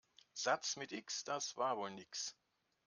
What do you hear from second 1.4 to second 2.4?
war wohl nix.